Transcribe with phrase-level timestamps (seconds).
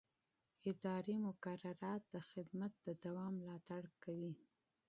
[0.71, 4.33] اداري مقررات د خدمت د دوام ملاتړ کوي.